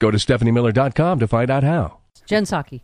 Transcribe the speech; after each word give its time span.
Go 0.00 0.10
to 0.10 0.16
stephaniemiller.com 0.18 1.18
to 1.20 1.28
find 1.28 1.50
out 1.50 1.62
how. 1.62 1.98
Jen 2.26 2.44
Psaki. 2.44 2.80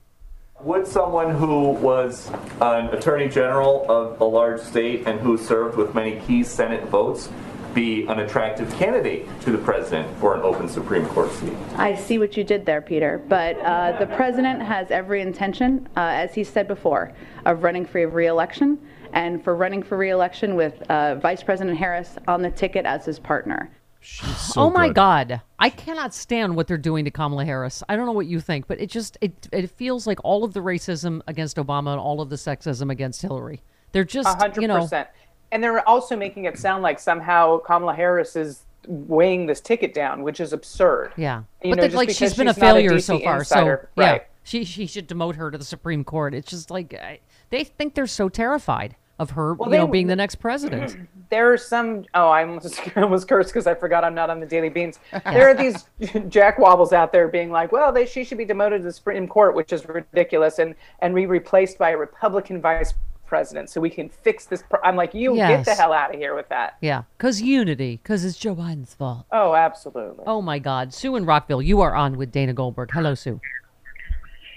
Would 0.61 0.86
someone 0.86 1.34
who 1.34 1.70
was 1.70 2.31
an 2.61 2.86
attorney 2.89 3.28
general 3.28 3.84
of 3.91 4.20
a 4.20 4.25
large 4.25 4.61
state 4.61 5.06
and 5.06 5.19
who 5.20 5.37
served 5.37 5.77
with 5.77 5.94
many 5.94 6.20
key 6.20 6.42
Senate 6.42 6.84
votes 6.89 7.28
be 7.75 8.06
an 8.06 8.20
attractive 8.20 8.72
candidate 8.75 9.28
to 9.42 9.50
the 9.50 9.59
president 9.59 10.14
for 10.19 10.34
an 10.34 10.42
open 10.42 10.69
Supreme 10.69 11.06
Court 11.06 11.31
seat? 11.33 11.53
I 11.77 11.94
see 11.94 12.19
what 12.19 12.37
you 12.37 12.44
did 12.44 12.64
there, 12.67 12.81
Peter. 12.81 13.22
But 13.28 13.59
uh, 13.61 13.98
the 13.98 14.06
president 14.06 14.62
has 14.62 14.91
every 14.91 15.20
intention, 15.20 15.89
uh, 15.97 16.00
as 16.00 16.34
he 16.34 16.44
said 16.44 16.69
before, 16.69 17.12
of 17.44 17.62
running 17.62 17.87
for 17.87 18.06
re-election, 18.09 18.78
and 19.12 19.42
for 19.42 19.55
running 19.56 19.83
for 19.83 19.97
re-election 19.97 20.55
with 20.55 20.83
uh, 20.91 21.14
Vice 21.17 21.42
President 21.42 21.78
Harris 21.78 22.17
on 22.28 22.42
the 22.42 22.50
ticket 22.50 22.84
as 22.84 23.05
his 23.05 23.19
partner. 23.19 23.70
So 24.36 24.61
oh 24.62 24.70
my 24.70 24.86
good. 24.89 24.94
God, 24.94 25.41
I 25.58 25.69
cannot 25.70 26.14
stand 26.14 26.55
what 26.55 26.66
they're 26.69 26.78
doing 26.78 27.05
to 27.06 27.11
Kamala 27.11 27.44
Harris. 27.44 27.83
I 27.89 27.97
don't 27.97 28.06
know 28.06 28.12
what 28.12 28.27
you 28.27 28.41
think, 28.41 28.66
but 28.69 28.80
it 28.80 28.88
just 28.88 29.19
it 29.20 29.48
it 29.53 29.70
feels 29.70 30.06
like 30.06 30.19
all 30.25 30.44
of 30.44 30.53
the 30.55 30.61
racism 30.61 31.20
against 31.27 31.56
Obama 31.56 31.91
and 31.92 32.00
all 32.00 32.21
of 32.21 32.31
the 32.31 32.37
sexism 32.37 32.91
against 32.91 33.21
Hillary. 33.22 33.62
They're 33.93 34.04
just 34.04 34.28
A 34.28 34.38
hundred 34.38 34.62
you 34.62 34.69
know 34.69 34.82
percent. 34.82 35.09
And 35.53 35.62
they're 35.62 35.87
also 35.88 36.16
making 36.16 36.44
it 36.44 36.59
sound 36.59 36.82
like 36.82 36.98
somehow 37.00 37.59
Kamala 37.59 37.94
Harris 37.94 38.37
is 38.37 38.62
weighing 38.87 39.47
this 39.47 39.60
ticket 39.60 39.93
down, 39.94 40.22
which 40.22 40.38
is 40.41 40.53
absurd. 40.53 41.12
yeah. 41.16 41.42
You 41.62 41.71
but 41.71 41.76
know, 41.76 41.82
that, 41.82 41.88
just 41.88 41.97
like 41.97 42.10
she's 42.10 42.34
been 42.34 42.48
a 42.48 42.53
she's 42.54 42.59
a 42.59 42.60
failure 42.60 43.00
so 43.00 43.19
far. 43.19 43.38
insider. 43.38 43.88
So 43.97 44.03
yeah, 44.03 44.10
Right. 44.12 44.22
she 44.44 44.65
she 44.65 44.87
should 44.87 45.09
demote 45.09 45.34
her 45.37 45.50
to 45.50 45.59
the 45.59 45.65
Supreme 45.65 46.04
Court. 46.04 46.32
It's 46.34 46.50
just 46.50 46.71
like 46.71 46.94
I, 46.94 47.19
they 47.50 47.65
think 47.65 47.94
they're 47.94 48.06
so 48.06 48.28
terrified 48.28 48.94
of 49.19 49.31
her, 49.31 49.54
Well, 49.54 49.71
you 49.71 49.78
know, 49.78 49.87
being 49.87 50.06
the 50.06 50.16
next 50.25 50.37
president. 50.37 50.97
There 51.31 51.53
are 51.53 51.56
some. 51.56 52.04
Oh, 52.15 52.28
I 52.28 52.43
almost, 52.44 52.81
I 52.97 53.03
almost 53.03 53.28
cursed 53.28 53.50
because 53.50 53.66
I 53.66 53.75
forgot 53.75 54.04
I'm 54.04 54.15
not 54.15 54.31
on 54.31 54.41
the 54.41 54.47
Daily 54.47 54.69
Beans. 54.69 54.99
There 55.25 55.49
are 55.49 55.54
these 55.54 55.84
jack 56.28 56.59
wobbles 56.59 56.93
out 56.93 57.12
there 57.12 57.28
being 57.28 57.50
like, 57.50 57.72
well, 57.72 57.93
they, 57.93 58.06
she 58.06 58.25
should 58.25 58.38
be 58.38 58.44
demoted 58.44 58.81
to 58.81 58.84
the 58.84 58.93
Supreme 58.93 59.27
Court, 59.27 59.54
which 59.54 59.72
is 59.72 59.87
ridiculous, 59.88 60.59
and 60.59 60.75
and 61.00 61.15
be 61.15 61.27
replaced 61.27 61.78
by 61.78 61.91
a 61.91 61.97
Republican 61.97 62.60
vice 62.60 62.94
president 63.27 63.69
so 63.69 63.81
we 63.81 63.91
can 63.91 64.09
fix 64.09 64.44
this. 64.47 64.62
Pro-. 64.71 64.78
I'm 64.84 64.94
like, 64.94 65.15
you 65.15 65.34
get 65.34 65.65
the 65.65 65.75
hell 65.75 65.93
out 65.93 66.15
of 66.15 66.21
here 66.21 66.37
with 66.37 66.48
that. 66.50 66.77
yeah, 66.81 67.03
because 67.19 67.43
unity, 67.43 67.98
because 68.03 68.25
it's 68.25 68.38
Joe 68.38 68.54
Biden's 68.54 68.94
fault. 68.94 69.27
Oh, 69.33 69.54
absolutely. 69.54 70.25
Oh 70.28 70.41
my 70.41 70.60
God, 70.60 70.94
Sue 70.94 71.16
in 71.16 71.25
Rockville, 71.25 71.62
you 71.62 71.81
are 71.81 71.94
on 71.94 72.16
with 72.16 72.31
Dana 72.31 72.53
Goldberg. 72.53 72.91
Hello, 72.93 73.15
Sue. 73.16 73.41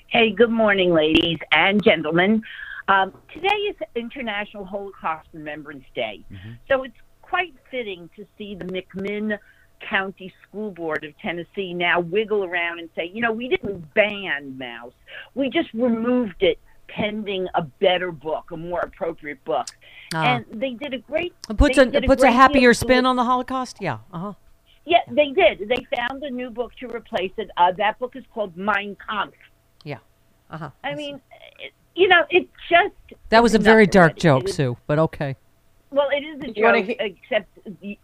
Hey, 0.07 0.31
good 0.31 0.49
morning, 0.51 0.93
ladies 0.93 1.37
and 1.51 1.83
gentlemen. 1.83 2.43
Um, 2.89 3.13
today 3.31 3.47
is 3.47 3.75
International 3.95 4.65
Holocaust 4.65 5.27
Remembrance 5.31 5.83
Day, 5.93 6.25
so 6.67 6.81
it's 6.81 6.97
quite 7.21 7.53
fitting 7.69 8.09
to 8.15 8.25
see 8.35 8.55
the 8.55 8.65
McMinn 8.65 9.37
County 9.87 10.33
School 10.41 10.71
Board 10.71 11.03
of 11.03 11.15
Tennessee 11.19 11.75
now 11.75 11.99
wiggle 11.99 12.43
around 12.43 12.79
and 12.79 12.89
say, 12.95 13.11
you 13.13 13.21
know, 13.21 13.31
we 13.31 13.47
didn't 13.47 13.93
ban 13.93 14.57
Maus, 14.59 14.91
we 15.35 15.51
just 15.51 15.71
removed 15.75 16.41
it 16.41 16.57
pending 16.87 17.47
a 17.53 17.61
better 17.61 18.11
book, 18.11 18.49
a 18.49 18.57
more 18.57 18.79
appropriate 18.79 19.43
book. 19.45 19.67
Ah. 20.15 20.37
And 20.37 20.45
they 20.51 20.71
did 20.71 20.95
a 20.95 20.97
great. 20.97 21.35
It 21.47 21.57
puts 21.57 21.77
a 21.77 21.83
it 21.95 22.07
puts 22.07 22.23
a 22.23 22.25
great 22.25 22.33
happier 22.33 22.73
spin 22.73 23.05
on 23.05 23.15
the 23.15 23.23
Holocaust. 23.23 23.77
Yeah. 23.79 23.99
Uh 24.11 24.19
huh. 24.19 24.33
Yeah, 24.85 25.01
they 25.07 25.29
did. 25.29 25.69
They 25.69 25.85
found 25.95 26.23
a 26.23 26.31
new 26.31 26.49
book 26.49 26.71
to 26.79 26.87
replace 26.87 27.33
it. 27.37 27.51
Uh, 27.55 27.71
that 27.73 27.99
book 27.99 28.15
is 28.15 28.23
called 28.33 28.57
Mein 28.57 28.97
Kampf. 29.07 29.37
Yeah. 29.83 29.99
Uh 30.49 30.57
huh. 30.57 30.69
I 30.83 30.95
mean, 30.95 31.21
it, 31.59 31.73
you 31.99 32.07
know, 32.07 32.23
it 32.29 32.47
just. 32.69 32.95
That 33.27 33.43
was 33.43 33.53
a 33.53 33.59
very 33.59 33.85
dark 33.85 34.11
already. 34.11 34.21
joke, 34.21 34.43
It 34.43 34.49
is- 34.49 34.55
Sue, 34.55 34.77
but 34.87 34.99
okay. 34.99 35.35
Well, 35.91 36.09
it 36.09 36.23
is 36.23 36.41
a 36.41 36.51
You 36.51 36.63
wanna 36.63 36.79
joke, 36.79 36.87
he- 36.87 36.97
except 36.99 37.81
the- 37.81 37.99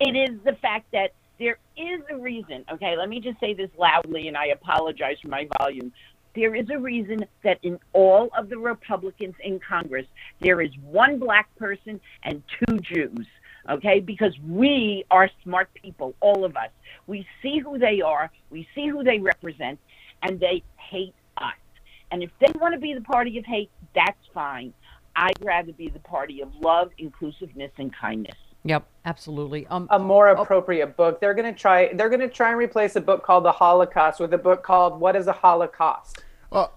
it 0.00 0.14
is 0.14 0.38
the 0.44 0.52
fact 0.54 0.90
that 0.92 1.12
there 1.38 1.56
is 1.76 2.02
a 2.10 2.16
reason. 2.16 2.64
Okay, 2.70 2.96
let 2.96 3.08
me 3.08 3.20
just 3.20 3.40
say 3.40 3.54
this 3.54 3.70
loudly, 3.78 4.28
and 4.28 4.36
I 4.36 4.46
apologize 4.46 5.18
for 5.20 5.28
my 5.28 5.48
volume. 5.58 5.92
There 6.34 6.54
is 6.54 6.68
a 6.70 6.78
reason 6.78 7.26
that 7.42 7.58
in 7.62 7.78
all 7.94 8.28
of 8.36 8.50
the 8.50 8.58
Republicans 8.58 9.34
in 9.42 9.58
Congress, 9.60 10.06
there 10.40 10.60
is 10.60 10.70
one 10.78 11.18
black 11.18 11.54
person 11.56 12.00
and 12.24 12.42
two 12.58 12.78
Jews. 12.80 13.26
Okay, 13.70 14.00
because 14.00 14.36
we 14.40 15.04
are 15.10 15.30
smart 15.42 15.72
people, 15.74 16.14
all 16.20 16.44
of 16.44 16.56
us. 16.56 16.70
We 17.06 17.26
see 17.40 17.60
who 17.60 17.78
they 17.78 18.00
are, 18.00 18.30
we 18.50 18.68
see 18.74 18.88
who 18.88 19.04
they 19.04 19.20
represent, 19.20 19.78
and 20.22 20.38
they 20.40 20.62
hate 20.76 21.14
us. 21.14 21.21
And 22.12 22.22
if 22.22 22.30
they 22.40 22.52
want 22.60 22.74
to 22.74 22.80
be 22.80 22.92
the 22.94 23.00
party 23.00 23.38
of 23.38 23.44
hate, 23.46 23.70
that's 23.94 24.18
fine. 24.32 24.72
I'd 25.16 25.32
rather 25.42 25.72
be 25.72 25.88
the 25.88 25.98
party 25.98 26.42
of 26.42 26.54
love, 26.60 26.90
inclusiveness, 26.98 27.72
and 27.78 27.92
kindness. 27.94 28.36
Yep, 28.64 28.86
absolutely. 29.04 29.66
Um, 29.66 29.88
a 29.90 29.98
more 29.98 30.28
appropriate 30.28 30.96
book. 30.96 31.20
They're 31.20 31.34
going 31.34 31.52
to 31.52 31.58
try. 31.58 31.92
They're 31.92 32.08
going 32.10 32.20
to 32.20 32.28
try 32.28 32.50
and 32.50 32.58
replace 32.58 32.94
a 32.96 33.00
book 33.00 33.24
called 33.24 33.44
The 33.44 33.50
Holocaust 33.52 34.20
with 34.20 34.32
a 34.34 34.38
book 34.38 34.62
called 34.62 35.00
What 35.00 35.16
is 35.16 35.26
a 35.26 35.32
Holocaust? 35.32 36.22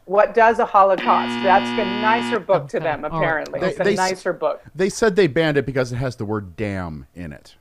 what 0.06 0.34
does 0.34 0.60
a 0.60 0.66
Holocaust? 0.66 1.44
That's 1.44 1.68
a 1.80 1.84
nicer 2.02 2.40
book 2.40 2.70
to 2.70 2.80
them. 2.80 3.04
all 3.04 3.12
right. 3.12 3.18
Apparently, 3.18 3.60
They- 3.60 3.68
it's 3.72 3.80
a 3.82 3.84
they 3.84 3.96
nicer 3.96 4.32
book. 4.32 4.64
They 4.74 4.88
said 4.90 5.18
they 5.18 5.28
banned 5.28 5.58
it 5.58 5.66
because 5.66 5.92
it 5.92 5.98
has 5.98 6.16
the 6.16 6.24
word 6.24 6.56
"damn" 6.56 7.08
in 7.14 7.34
it. 7.34 7.56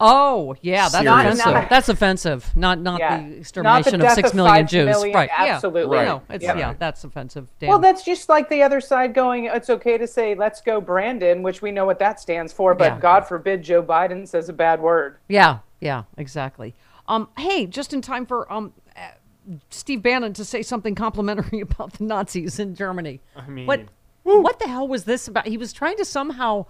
Oh, 0.00 0.56
yeah, 0.62 0.88
that's 0.88 0.94
Serious. 1.04 1.12
offensive. 1.40 1.46
Not- 1.54 1.68
that's 1.70 1.88
offensive. 1.88 2.56
Not 2.56 2.78
not 2.80 2.98
Yeah. 3.00 3.16
the 3.16 3.22
Not 3.22 3.30
the 3.30 3.36
extermination 3.38 3.94
of 3.96 4.00
death 4.00 4.14
six 4.14 4.28
of 4.30 4.34
million 4.36 4.54
five 4.54 4.66
Jews. 4.68 4.86
million, 4.88 5.14
right? 5.14 5.30
absolutely. 5.36 5.96
Yeah. 5.98 6.02
Right. 6.02 6.08
No, 6.28 6.34
it's 6.34 6.44
Yeah. 6.44 6.56
yeah, 6.58 6.74
that's 6.78 7.04
offensive. 7.04 7.48
Damn. 7.60 7.68
Well, 7.68 7.78
that's 7.78 8.02
just 8.04 8.28
like 8.28 8.48
the 8.48 8.62
other 8.62 8.80
side 8.80 9.14
going, 9.14 9.44
it's 9.46 9.70
okay 9.70 9.98
to 9.98 10.06
say, 10.06 10.34
let's 10.34 10.60
go 10.60 10.80
Brandon, 10.80 11.42
which 11.42 11.62
we 11.62 11.70
know 11.70 11.84
what 11.84 11.98
that 12.00 12.18
stands 12.18 12.52
for, 12.52 12.74
but 12.74 12.94
Yeah. 12.94 12.98
God 12.98 13.26
forbid 13.28 13.62
Joe 13.62 13.82
Biden 13.82 14.26
says 14.26 14.48
a 14.48 14.52
bad 14.52 14.80
word. 14.80 15.18
Yeah, 15.28 15.58
yeah, 15.80 16.04
exactly. 16.16 16.74
Um, 17.06 17.28
hey, 17.38 17.66
just 17.66 17.92
in 17.92 18.00
time 18.02 18.24
for 18.26 18.50
um, 18.52 18.72
uh, 18.96 19.00
Steve 19.70 20.02
Bannon 20.02 20.32
to 20.34 20.44
say 20.44 20.62
something 20.62 20.94
complimentary 20.94 21.60
about 21.62 21.94
the 21.94 22.04
Nazis 22.04 22.58
in 22.58 22.74
Germany. 22.74 23.20
I 23.36 23.48
mean- 23.48 23.66
what 23.66 23.80
what 24.22 24.58
the 24.60 24.68
hell 24.68 24.86
was 24.86 25.04
this 25.04 25.26
about? 25.26 25.46
He 25.46 25.56
was 25.56 25.72
trying 25.72 25.96
to 25.96 26.04
somehow 26.04 26.66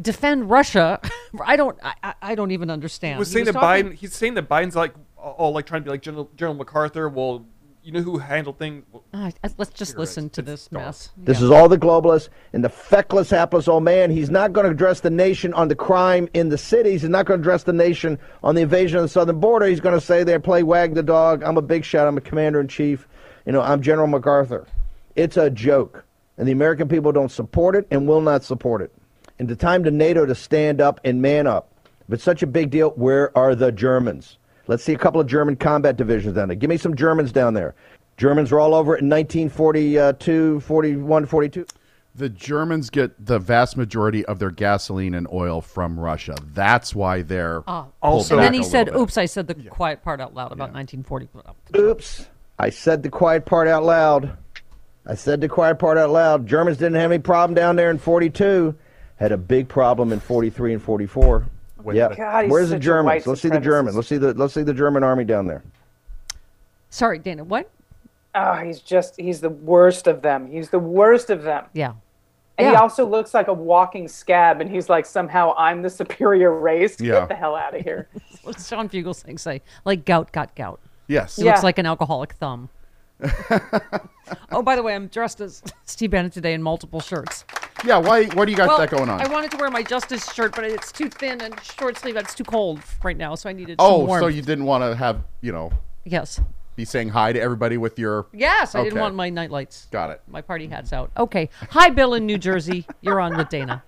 defend 0.00 0.50
Russia. 0.50 1.00
I 1.44 1.56
don't, 1.56 1.78
I, 1.82 1.94
I- 2.02 2.14
I 2.22 2.34
don't 2.34 2.50
even 2.50 2.70
understand. 2.70 3.16
He 3.16 3.18
was 3.20 3.28
He 3.28 3.34
saying 3.34 3.46
that 3.46 3.52
talking- 3.52 3.86
Biden. 3.90 3.94
He's 3.94 4.14
saying 4.14 4.34
that 4.34 4.48
Biden's 4.48 4.76
like 4.76 4.94
all 5.16 5.52
like 5.52 5.66
trying 5.66 5.82
to 5.82 5.84
be 5.84 5.90
like 5.90 6.02
General, 6.02 6.30
General 6.36 6.54
MacArthur. 6.54 7.08
Well, 7.08 7.44
you 7.84 7.90
know 7.90 8.00
who 8.00 8.18
handled 8.18 8.58
things? 8.58 8.84
Uh, 9.12 9.32
let's 9.58 9.72
just 9.72 9.98
listen 9.98 10.30
to 10.30 10.42
this 10.42 10.70
mess. 10.70 11.10
This 11.16 11.42
is 11.42 11.50
all 11.50 11.68
the 11.68 11.76
globalists 11.76 12.28
and 12.52 12.62
the 12.64 12.68
feckless, 12.68 13.28
hapless 13.28 13.66
old 13.66 13.82
man. 13.82 14.08
He's 14.10 14.30
not 14.30 14.52
going 14.52 14.66
to 14.66 14.70
address 14.70 15.00
the 15.00 15.10
nation 15.10 15.52
on 15.54 15.66
the 15.66 15.74
crime 15.74 16.28
in 16.32 16.48
the 16.48 16.56
cities. 16.58 17.02
He's 17.02 17.10
not 17.10 17.26
going 17.26 17.40
to 17.40 17.42
address 17.42 17.64
the 17.64 17.72
nation 17.72 18.20
on 18.44 18.54
the 18.54 18.62
invasion 18.62 18.98
of 18.98 19.02
the 19.02 19.08
southern 19.08 19.40
border. 19.40 19.66
He's 19.66 19.80
going 19.80 19.98
to 19.98 20.04
say 20.04 20.22
there, 20.22 20.38
play 20.38 20.62
wag 20.62 20.94
the 20.94 21.02
dog. 21.02 21.42
I'm 21.42 21.56
a 21.56 21.62
big 21.62 21.84
shot. 21.84 22.06
I'm 22.06 22.16
a 22.16 22.20
commander 22.20 22.60
in 22.60 22.68
chief. 22.68 23.08
You 23.46 23.52
know, 23.52 23.60
I'm 23.60 23.82
General 23.82 24.06
MacArthur. 24.06 24.68
It's 25.16 25.36
a 25.36 25.50
joke. 25.50 26.04
And 26.38 26.46
the 26.46 26.52
American 26.52 26.86
people 26.88 27.10
don't 27.10 27.32
support 27.32 27.74
it 27.74 27.88
and 27.90 28.06
will 28.06 28.20
not 28.20 28.44
support 28.44 28.80
it. 28.80 28.92
And 29.42 29.48
the 29.48 29.56
time 29.56 29.82
to 29.82 29.90
NATO 29.90 30.24
to 30.24 30.36
stand 30.36 30.80
up 30.80 31.00
and 31.02 31.20
man 31.20 31.48
up. 31.48 31.68
If 32.06 32.14
it's 32.14 32.22
such 32.22 32.44
a 32.44 32.46
big 32.46 32.70
deal, 32.70 32.90
where 32.90 33.36
are 33.36 33.56
the 33.56 33.72
Germans? 33.72 34.38
Let's 34.68 34.84
see 34.84 34.92
a 34.92 34.96
couple 34.96 35.20
of 35.20 35.26
German 35.26 35.56
combat 35.56 35.96
divisions 35.96 36.36
down 36.36 36.46
there. 36.46 36.54
Give 36.54 36.70
me 36.70 36.76
some 36.76 36.94
Germans 36.94 37.32
down 37.32 37.54
there. 37.54 37.74
Germans 38.16 38.52
were 38.52 38.60
all 38.60 38.72
over 38.72 38.94
it 38.94 39.02
in 39.02 39.10
1942, 39.10 40.60
41, 40.60 41.26
42. 41.26 41.66
The 42.14 42.28
Germans 42.28 42.88
get 42.88 43.26
the 43.26 43.40
vast 43.40 43.76
majority 43.76 44.24
of 44.26 44.38
their 44.38 44.52
gasoline 44.52 45.12
and 45.12 45.26
oil 45.32 45.60
from 45.60 45.98
Russia. 45.98 46.36
That's 46.54 46.94
why 46.94 47.22
they're 47.22 47.64
Ah, 47.66 47.86
pulled 48.00 48.30
and 48.30 48.38
then 48.38 48.54
he 48.54 48.62
said, 48.62 48.94
"Oops, 48.94 49.18
I 49.18 49.24
said 49.24 49.48
the 49.48 49.54
quiet 49.54 50.04
part 50.04 50.20
out 50.20 50.34
loud 50.34 50.52
about 50.52 50.72
1940." 50.72 51.28
Oops. 51.76 52.28
I 52.60 52.70
said 52.70 53.02
the 53.02 53.10
quiet 53.10 53.44
part 53.44 53.66
out 53.66 53.82
loud. 53.82 54.36
I 55.04 55.16
said 55.16 55.40
the 55.40 55.48
quiet 55.48 55.80
part 55.80 55.98
out 55.98 56.10
loud. 56.10 56.46
Germans 56.46 56.76
didn't 56.76 56.94
have 56.94 57.10
any 57.10 57.18
problem 57.20 57.56
down 57.56 57.74
there 57.74 57.90
in 57.90 57.98
42. 57.98 58.76
Had 59.16 59.32
a 59.32 59.36
big 59.36 59.68
problem 59.68 60.12
in 60.12 60.20
43 60.20 60.74
and 60.74 60.82
44. 60.82 61.46
yeah. 61.92 62.14
God, 62.14 62.48
Where's 62.48 62.70
the 62.70 62.78
Germans? 62.78 63.26
Let's 63.26 63.40
see 63.40 63.48
the 63.48 63.60
Germans. 63.60 63.96
Let's 63.96 64.08
see 64.08 64.18
the 64.18 64.34
let's 64.34 64.54
see 64.54 64.62
the 64.62 64.74
German 64.74 65.04
army 65.04 65.24
down 65.24 65.46
there. 65.46 65.62
Sorry, 66.90 67.18
Dana. 67.18 67.44
What? 67.44 67.70
Oh, 68.34 68.54
he's 68.54 68.80
just, 68.80 69.18
he's 69.20 69.40
the 69.40 69.50
worst 69.50 70.06
of 70.06 70.22
them. 70.22 70.46
He's 70.46 70.70
the 70.70 70.78
worst 70.78 71.30
of 71.30 71.42
them. 71.42 71.66
Yeah. 71.72 71.94
And 72.58 72.68
he 72.68 72.74
also 72.74 73.06
looks 73.06 73.34
like 73.34 73.48
a 73.48 73.52
walking 73.52 74.06
scab, 74.08 74.60
and 74.60 74.70
he's 74.70 74.88
like, 74.88 75.06
somehow 75.06 75.54
I'm 75.56 75.82
the 75.82 75.90
superior 75.90 76.52
race. 76.52 77.00
Yeah. 77.00 77.20
Get 77.20 77.28
the 77.30 77.34
hell 77.34 77.56
out 77.56 77.74
of 77.74 77.82
here. 77.82 78.08
What's 78.42 78.68
John 78.68 78.88
Fugelsang 78.88 79.40
say? 79.40 79.62
Like 79.84 80.04
gout 80.04 80.32
got 80.32 80.54
gout. 80.54 80.80
Yes. 81.08 81.36
He 81.36 81.44
looks 81.44 81.62
like 81.62 81.78
an 81.78 81.86
alcoholic 81.86 82.34
thumb. 82.34 82.68
oh, 84.50 84.62
by 84.62 84.76
the 84.76 84.82
way, 84.82 84.94
I'm 84.94 85.08
dressed 85.08 85.40
as 85.40 85.62
Steve 85.86 86.10
Bannon 86.10 86.30
today 86.30 86.52
in 86.52 86.62
multiple 86.62 87.00
shirts. 87.00 87.44
Yeah, 87.84 87.98
why 87.98 88.26
why 88.26 88.44
do 88.44 88.50
you 88.50 88.56
got 88.56 88.68
well, 88.68 88.78
that 88.78 88.90
going 88.90 89.08
on? 89.08 89.20
I 89.20 89.26
wanted 89.28 89.50
to 89.52 89.56
wear 89.56 89.70
my 89.70 89.82
Justice 89.82 90.32
shirt, 90.32 90.54
but 90.54 90.64
it's 90.64 90.92
too 90.92 91.08
thin 91.08 91.40
and 91.40 91.54
short 91.64 91.98
sleeve. 91.98 92.16
It's 92.16 92.34
too 92.34 92.44
cold 92.44 92.80
right 93.02 93.16
now, 93.16 93.34
so 93.34 93.50
I 93.50 93.52
needed 93.52 93.80
some 93.80 93.92
oh, 93.92 94.04
warmth. 94.04 94.22
so 94.22 94.28
you 94.28 94.42
didn't 94.42 94.64
want 94.66 94.84
to 94.84 94.94
have, 94.94 95.22
you 95.40 95.50
know, 95.52 95.72
Yes. 96.04 96.40
be 96.76 96.84
saying 96.84 97.08
hi 97.08 97.32
to 97.32 97.40
everybody 97.40 97.76
with 97.76 97.98
your 97.98 98.26
Yes, 98.32 98.74
I 98.74 98.84
didn't 98.84 99.00
want 99.00 99.16
my 99.16 99.30
night 99.30 99.50
lights. 99.50 99.88
Got 99.90 100.10
it. 100.10 100.20
My 100.28 100.42
party 100.42 100.68
hats 100.68 100.92
out. 100.92 101.10
Okay. 101.16 101.48
Hi, 101.70 101.90
Bill 101.90 102.14
in 102.14 102.24
New 102.24 102.38
Jersey. 102.38 102.86
You're 103.00 103.20
on 103.20 103.36
with 103.36 103.48
Dana. 103.48 103.82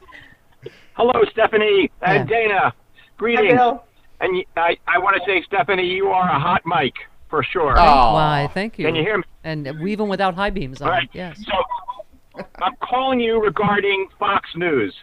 Hello, 0.94 1.24
Stephanie 1.30 1.90
uh, 2.02 2.06
and 2.06 2.28
Dana. 2.28 2.74
Greetings. 3.16 3.54
Bill. 3.54 3.84
And 4.20 4.44
I, 4.56 4.76
I 4.88 4.98
want 4.98 5.16
to 5.16 5.22
say, 5.26 5.42
Stephanie, 5.44 5.86
you 5.86 6.08
are 6.08 6.28
a 6.28 6.38
hot 6.38 6.62
mic 6.66 6.94
for 7.28 7.44
sure. 7.44 7.74
Oh, 7.78 8.14
Why, 8.14 8.48
thank 8.54 8.78
you. 8.78 8.86
Can 8.86 8.94
you 8.94 9.02
hear 9.02 9.18
me? 9.18 9.24
And 9.44 9.66
even 9.86 10.08
without 10.08 10.34
high 10.34 10.50
beams 10.50 10.80
on. 10.80 10.88
All 10.88 10.94
right. 10.94 11.08
Yes. 11.12 11.38
So 11.44 11.52
I'm 12.60 12.74
calling 12.82 13.20
you 13.20 13.40
regarding 13.40 14.08
Fox 14.18 14.48
News. 14.56 14.94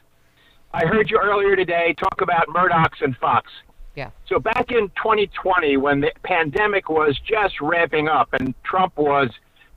I 0.74 0.86
heard 0.86 1.10
you 1.10 1.20
earlier 1.22 1.56
today 1.56 1.94
talk 1.98 2.22
about 2.22 2.48
Murdoch's 2.50 3.02
and 3.02 3.16
Fox. 3.18 3.52
Yeah. 3.96 4.12
So 4.28 4.40
back 4.40 4.72
in 4.72 4.88
2020, 4.90 5.78
when 5.78 6.02
the 6.02 6.12
pandemic 6.24 6.90
was 6.90 7.20
just 7.28 7.60
ramping 7.60 8.08
up 8.08 8.30
and 8.34 8.54
Trump 8.64 8.98
was 8.98 9.30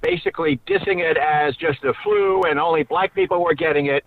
basically 0.03 0.61
dissing 0.69 1.01
it 1.01 1.17
as 1.17 1.57
just 1.57 1.83
the 1.83 1.95
flu 2.05 2.43
and 2.43 2.61
only 2.61 2.85
black 2.85 3.15
people 3.15 3.43
were 3.43 3.55
getting 3.55 3.87
it, 3.87 4.05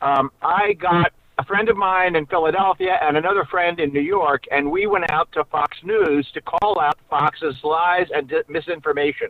um, 0.00 0.30
I 0.40 0.72
got 0.74 1.12
a 1.38 1.44
friend 1.44 1.68
of 1.68 1.76
mine 1.76 2.16
in 2.16 2.26
Philadelphia 2.26 2.98
and 3.02 3.16
another 3.16 3.44
friend 3.44 3.78
in 3.78 3.92
New 3.92 4.00
York, 4.00 4.44
and 4.50 4.70
we 4.70 4.86
went 4.86 5.10
out 5.10 5.30
to 5.32 5.44
Fox 5.44 5.76
News 5.82 6.30
to 6.32 6.40
call 6.40 6.80
out 6.80 6.98
Fox's 7.10 7.56
lies 7.62 8.06
and 8.14 8.32
misinformation. 8.48 9.28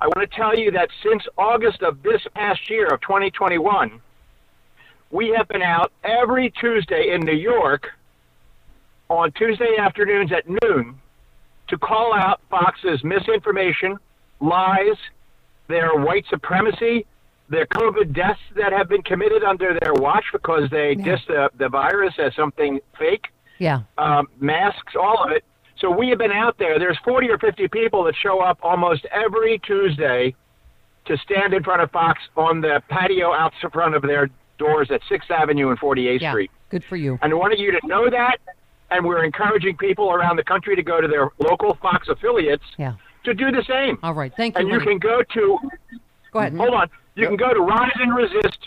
I 0.00 0.06
want 0.06 0.30
to 0.30 0.36
tell 0.36 0.56
you 0.56 0.70
that 0.72 0.88
since 1.02 1.22
August 1.36 1.82
of 1.82 2.02
this 2.02 2.22
past 2.34 2.70
year 2.70 2.86
of 2.86 3.00
2021, 3.00 4.00
we 5.10 5.28
have 5.36 5.48
been 5.48 5.62
out 5.62 5.92
every 6.04 6.50
Tuesday 6.60 7.12
in 7.14 7.22
New 7.22 7.36
York 7.36 7.88
on 9.08 9.32
Tuesday 9.32 9.76
afternoons 9.78 10.30
at 10.32 10.44
noon 10.48 10.94
to 11.68 11.78
call 11.78 12.14
out 12.14 12.40
Fox's 12.50 13.02
misinformation, 13.02 13.96
lies, 14.40 14.96
their 15.66 15.96
white 15.96 16.24
supremacy, 16.30 17.04
their 17.48 17.66
COVID 17.66 18.14
deaths 18.14 18.40
that 18.56 18.72
have 18.72 18.88
been 18.88 19.02
committed 19.02 19.42
under 19.42 19.76
their 19.80 19.94
watch 19.94 20.24
because 20.32 20.68
they 20.70 20.94
diss 20.94 21.20
the, 21.26 21.50
the 21.58 21.68
virus 21.68 22.14
as 22.18 22.34
something 22.36 22.78
fake 22.98 23.26
Yeah. 23.58 23.80
um, 23.96 24.28
masks, 24.38 24.94
all 24.94 25.24
of 25.24 25.32
it. 25.32 25.44
So 25.80 25.90
we 25.90 26.08
have 26.08 26.18
been 26.18 26.32
out 26.32 26.58
there. 26.58 26.78
There's 26.78 26.98
40 27.04 27.30
or 27.30 27.38
50 27.38 27.68
people 27.68 28.04
that 28.04 28.14
show 28.16 28.40
up 28.40 28.58
almost 28.62 29.06
every 29.12 29.58
Tuesday 29.60 30.34
to 31.06 31.16
stand 31.18 31.54
in 31.54 31.62
front 31.62 31.82
of 31.82 31.90
Fox 31.90 32.20
on 32.36 32.60
the 32.60 32.82
patio 32.88 33.32
out 33.32 33.52
in 33.62 33.70
front 33.70 33.94
of 33.94 34.02
their 34.02 34.28
doors 34.58 34.90
at 34.90 35.00
6th 35.08 35.30
Avenue 35.30 35.70
and 35.70 35.78
48th 35.78 36.20
Yeah. 36.20 36.32
Street. 36.32 36.50
Good 36.70 36.84
for 36.84 36.96
you. 36.96 37.18
And 37.22 37.32
I 37.32 37.36
wanted 37.36 37.58
you 37.60 37.70
to 37.72 37.86
know 37.86 38.10
that. 38.10 38.38
And 38.90 39.04
we're 39.04 39.22
encouraging 39.22 39.76
people 39.76 40.10
around 40.12 40.36
the 40.36 40.44
country 40.44 40.74
to 40.74 40.82
go 40.82 41.00
to 41.00 41.06
their 41.06 41.28
local 41.38 41.74
Fox 41.80 42.08
affiliates 42.08 42.64
Yeah. 42.76 42.94
to 43.24 43.34
do 43.34 43.50
the 43.52 43.62
same. 43.64 43.98
All 44.02 44.14
right. 44.14 44.32
Thank 44.36 44.58
you. 44.58 44.64
And 44.64 44.72
you 44.72 44.80
can 44.80 44.98
go 44.98 45.22
to 45.34 45.58
Go 46.32 46.40
ahead. 46.40 46.54
Hold 46.54 46.74
on. 46.74 46.90
You 47.14 47.26
can 47.26 47.36
go 47.36 47.52
to 47.54 47.60
Rise 47.60 47.92
and 48.00 48.14
Resist, 48.14 48.57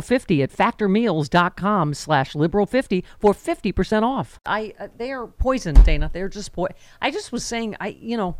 liberal50 0.00 0.42
at 0.42 0.50
factormeals.com 0.50 1.94
slash 1.94 2.32
liberal50 2.34 3.04
for 3.18 3.32
50% 3.32 4.02
off. 4.02 4.40
I 4.46 4.74
uh, 4.78 4.88
They 4.96 5.12
are 5.12 5.26
poison, 5.26 5.74
Dana. 5.82 6.10
They're 6.12 6.28
just 6.28 6.52
po- 6.52 6.68
I 7.00 7.10
just 7.10 7.32
was 7.32 7.44
saying, 7.44 7.76
I 7.80 7.88
you 7.88 8.16
know, 8.16 8.36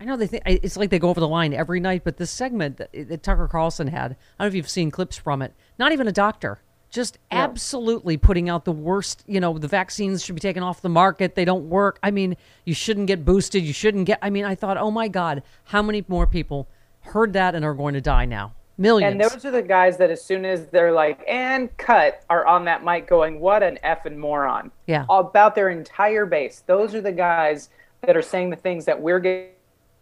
I 0.00 0.04
know 0.04 0.16
they 0.16 0.26
think 0.26 0.42
it's 0.46 0.76
like 0.76 0.90
they 0.90 0.98
go 0.98 1.08
over 1.08 1.20
the 1.20 1.28
line 1.28 1.54
every 1.54 1.80
night, 1.80 2.02
but 2.04 2.16
this 2.18 2.30
segment 2.30 2.76
that, 2.76 2.90
that 2.92 3.22
Tucker 3.22 3.48
Carlson 3.48 3.88
had, 3.88 4.12
I 4.12 4.14
don't 4.14 4.16
know 4.40 4.46
if 4.46 4.54
you've 4.54 4.68
seen 4.68 4.90
clips 4.90 5.16
from 5.16 5.40
it. 5.42 5.54
Not 5.78 5.92
even 5.92 6.06
a 6.06 6.12
doctor, 6.12 6.60
just 6.90 7.18
absolutely 7.30 8.16
putting 8.16 8.48
out 8.48 8.64
the 8.64 8.72
worst. 8.72 9.24
You 9.26 9.40
know, 9.40 9.58
the 9.58 9.68
vaccines 9.68 10.24
should 10.24 10.34
be 10.34 10.40
taken 10.40 10.62
off 10.62 10.82
the 10.82 10.88
market. 10.88 11.34
They 11.34 11.44
don't 11.44 11.68
work. 11.68 11.98
I 12.02 12.10
mean, 12.10 12.36
you 12.64 12.74
shouldn't 12.74 13.06
get 13.06 13.24
boosted. 13.24 13.62
You 13.62 13.72
shouldn't 13.72 14.06
get. 14.06 14.18
I 14.20 14.30
mean, 14.30 14.44
I 14.44 14.54
thought, 14.54 14.76
oh 14.76 14.90
my 14.90 15.08
God, 15.08 15.42
how 15.64 15.82
many 15.82 16.04
more 16.08 16.26
people 16.26 16.68
heard 17.00 17.32
that 17.32 17.54
and 17.54 17.64
are 17.64 17.74
going 17.74 17.94
to 17.94 18.00
die 18.00 18.26
now? 18.26 18.55
Millions. 18.78 19.12
And 19.12 19.20
those 19.20 19.44
are 19.46 19.50
the 19.50 19.62
guys 19.62 19.96
that, 19.96 20.10
as 20.10 20.22
soon 20.22 20.44
as 20.44 20.66
they're 20.66 20.92
like, 20.92 21.24
and 21.26 21.74
cut, 21.78 22.22
are 22.28 22.46
on 22.46 22.64
that 22.66 22.84
mic 22.84 23.06
going, 23.06 23.40
what 23.40 23.62
an 23.62 23.78
effing 23.82 24.16
moron. 24.16 24.70
Yeah. 24.86 25.06
About 25.08 25.54
their 25.54 25.70
entire 25.70 26.26
base. 26.26 26.62
Those 26.66 26.94
are 26.94 27.00
the 27.00 27.12
guys 27.12 27.70
that 28.02 28.16
are 28.16 28.22
saying 28.22 28.50
the 28.50 28.56
things 28.56 28.84
that 28.84 29.00
we're 29.00 29.18
getting 29.20 29.48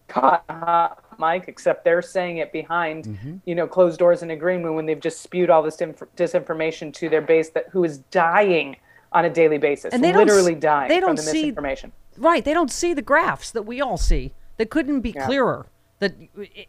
caught 0.09 0.45
hot 0.51 1.03
mic, 1.19 1.45
except 1.47 1.85
they're 1.85 2.03
saying 2.03 2.39
it 2.39 2.53
behind, 2.53 3.05
Mm-hmm. 3.05 3.37
you 3.47 3.55
know, 3.55 3.67
closed 3.67 3.99
doors 3.99 4.23
in 4.23 4.31
a 4.31 4.37
green 4.37 4.63
room 4.63 4.75
when 4.75 4.87
they've 4.87 5.01
just 5.01 5.23
spewed 5.23 5.51
all 5.51 5.63
this 5.63 5.81
inf- 5.81 6.03
disinformation 6.17 6.93
to 6.95 7.09
their 7.09 7.21
base 7.23 7.51
that 7.51 7.67
who 7.71 7.85
is 7.85 7.99
dying 8.11 8.77
on 9.13 9.25
a 9.25 9.31
daily 9.31 9.59
basis, 9.59 9.95
and 9.95 10.03
they 10.03 10.11
don't 10.11 10.27
literally 10.27 10.57
dying 10.57 10.89
they 10.89 10.99
don't 10.99 11.11
from 11.11 11.17
the 11.17 11.23
see 11.23 11.43
misinformation. 11.43 11.93
Right, 12.19 12.45
they 12.45 12.53
don't 12.53 12.71
see 12.73 12.93
the 12.93 13.03
graphs 13.03 13.53
that 13.53 13.63
we 13.63 13.81
all 13.81 13.97
see. 13.97 14.33
that 14.57 14.71
couldn't 14.71 15.01
be 15.01 15.11
Yeah. 15.11 15.27
clearer. 15.27 15.67
That 16.01 16.15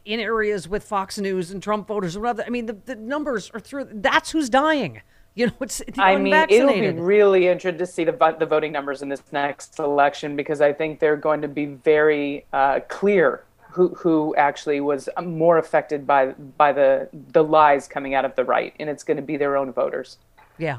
in 0.06 0.20
areas 0.20 0.68
with 0.68 0.84
Fox 0.84 1.18
News 1.18 1.52
and 1.52 1.62
Trump 1.62 1.88
voters, 1.88 2.16
or 2.16 2.22
whatever, 2.22 2.44
I 2.46 2.50
mean, 2.50 2.68
the, 2.68 2.74
the 2.74 2.96
numbers 2.96 3.50
are 3.54 3.60
through. 3.60 3.90
That's 3.92 4.32
who's 4.32 4.50
dying. 4.50 5.02
You 5.38 5.48
know, 5.48 5.54
it's 5.60 5.80
the 5.80 6.02
I 6.02 6.16
mean, 6.16 6.34
it'll 6.34 6.72
be 6.72 6.92
really 6.92 7.50
interesting 7.50 7.78
to 7.80 7.86
see 7.86 8.06
the 8.06 8.36
the 8.40 8.46
voting 8.46 8.72
numbers 8.72 9.02
in 9.02 9.10
this 9.10 9.22
next 9.34 9.80
election 9.80 10.38
because 10.38 10.62
I 10.62 10.72
think 10.72 11.02
they're 11.02 11.18
going 11.18 11.42
to 11.42 11.50
be 11.50 11.66
very 11.66 12.46
uh, 12.54 12.80
clear 12.88 13.44
who 13.76 13.90
who 13.90 14.34
actually 14.38 14.80
was 14.80 15.10
more 15.22 15.58
affected 15.58 16.08
by 16.08 16.28
by 16.58 16.72
the 16.72 17.10
the 17.34 17.44
lies 17.44 17.86
coming 17.86 18.14
out 18.14 18.24
of 18.24 18.34
the 18.38 18.46
right, 18.46 18.74
and 18.80 18.90
it's 18.90 19.04
going 19.04 19.18
to 19.18 19.24
be 19.24 19.36
their 19.36 19.58
own 19.58 19.74
voters. 19.74 20.18
yeah. 20.58 20.78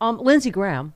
Um, 0.00 0.18
Lindsey 0.18 0.50
Graham. 0.50 0.92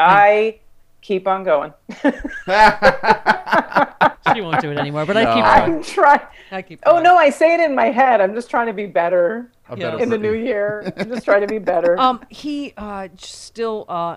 I 0.00 0.58
keep 1.04 1.28
on 1.28 1.44
going. 1.44 1.72
She 4.34 4.40
won't 4.40 4.60
do 4.62 4.70
it 4.72 4.78
anymore, 4.78 5.04
but 5.04 5.16
I 5.18 5.24
keep 5.34 5.44
I'm 5.44 5.70
going. 5.72 5.82
trying. 5.84 6.20
I 6.50 6.62
keep. 6.62 6.80
Oh 6.86 6.98
no, 7.00 7.16
I 7.16 7.28
say 7.30 7.54
it 7.54 7.60
in 7.60 7.74
my 7.74 7.90
head. 7.90 8.20
I'm 8.22 8.34
just 8.34 8.48
trying 8.48 8.66
to 8.68 8.72
be 8.72 8.86
better 8.86 9.52
A 9.68 9.76
better 9.76 9.98
in 10.00 10.08
the 10.08 10.16
new 10.18 10.32
year. 10.32 10.92
I'm 10.96 11.08
just 11.10 11.24
trying 11.26 11.42
to 11.42 11.46
be 11.46 11.58
better. 11.58 11.96
Um, 12.00 12.20
he 12.30 12.72
uh 12.78 13.08
still 13.18 13.84
uh, 13.86 14.16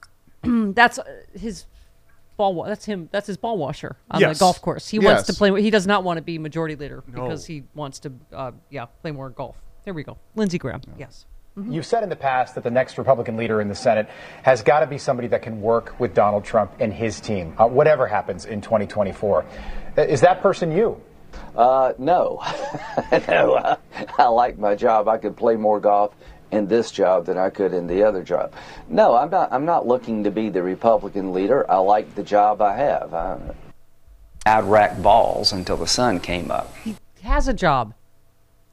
that's 0.44 0.98
uh, 0.98 1.04
his 1.34 1.64
ball. 2.36 2.54
Wa- 2.54 2.66
that's 2.68 2.84
him. 2.84 3.08
That's 3.12 3.26
his 3.26 3.38
ball 3.38 3.56
washer 3.56 3.96
on 4.10 4.20
Yes. 4.20 4.36
the 4.38 4.40
golf 4.42 4.60
course. 4.60 4.88
He 4.88 4.98
wants 4.98 5.22
to 5.24 5.32
Yes. 5.32 5.38
play. 5.38 5.62
He 5.62 5.70
does 5.70 5.86
not 5.86 6.04
want 6.04 6.18
to 6.18 6.22
be 6.22 6.38
majority 6.38 6.76
leader 6.76 7.02
No. 7.08 7.22
because 7.22 7.46
he 7.46 7.64
wants 7.74 7.98
to. 8.00 8.12
Uh, 8.32 8.52
yeah, 8.70 8.84
play 9.00 9.10
more 9.10 9.30
golf. 9.30 9.56
There 9.84 9.94
we 9.94 10.04
go. 10.04 10.18
Lindsey 10.34 10.58
Graham. 10.58 10.82
Yes. 10.98 11.24
You've 11.64 11.86
said 11.86 12.02
in 12.02 12.10
the 12.10 12.16
past 12.16 12.54
that 12.56 12.64
the 12.64 12.70
next 12.70 12.98
Republican 12.98 13.38
leader 13.38 13.62
in 13.62 13.68
the 13.68 13.74
Senate 13.74 14.10
has 14.42 14.62
got 14.62 14.80
to 14.80 14.86
be 14.86 14.98
somebody 14.98 15.28
that 15.28 15.40
can 15.40 15.62
work 15.62 15.98
with 15.98 16.12
Donald 16.12 16.44
Trump 16.44 16.72
and 16.80 16.92
his 16.92 17.18
team, 17.18 17.54
uh, 17.56 17.66
whatever 17.66 18.06
happens 18.06 18.44
in 18.44 18.60
2024. 18.60 19.46
Uh, 19.96 20.02
Is 20.02 20.20
that 20.20 20.42
person 20.42 20.70
you? 20.70 21.00
Uh, 21.56 21.94
no. 21.96 22.42
no, 23.28 23.56
I, 23.56 23.76
I 24.18 24.26
like 24.26 24.58
my 24.58 24.74
job. 24.74 25.08
I 25.08 25.16
could 25.16 25.34
play 25.34 25.56
more 25.56 25.80
golf 25.80 26.14
in 26.50 26.66
this 26.66 26.90
job 26.90 27.24
than 27.24 27.38
I 27.38 27.48
could 27.48 27.72
in 27.72 27.86
the 27.86 28.02
other 28.02 28.22
job. 28.22 28.52
No, 28.86 29.16
I'm 29.16 29.30
not. 29.30 29.50
I'm 29.50 29.64
not 29.64 29.86
looking 29.86 30.24
to 30.24 30.30
be 30.30 30.50
the 30.50 30.62
Republican 30.62 31.32
leader. 31.32 31.68
I 31.70 31.78
like 31.78 32.14
the 32.14 32.22
job 32.22 32.60
I 32.60 32.76
have. 32.76 33.14
I, 33.14 33.38
I'd 34.44 34.64
rack 34.64 35.00
balls 35.00 35.52
until 35.52 35.78
the 35.78 35.86
sun 35.86 36.20
came 36.20 36.50
up. 36.50 36.76
He 36.84 36.96
has 37.22 37.48
a 37.48 37.54
job. 37.54 37.94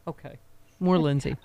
Okay. 0.06 0.38
More 0.82 0.98
Lindsey. 0.98 1.38